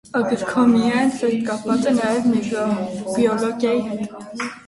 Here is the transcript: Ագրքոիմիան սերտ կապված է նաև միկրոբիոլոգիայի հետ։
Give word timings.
Ագրքոիմիան 0.17 1.11
սերտ 1.17 1.43
կապված 1.49 1.85
է 1.91 1.93
նաև 1.99 2.25
միկրոբիոլոգիայի 2.31 3.85
հետ։ 3.91 4.43